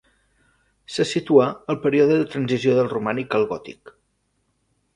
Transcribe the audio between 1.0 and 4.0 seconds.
situa al període de transició del romànic al gòtic.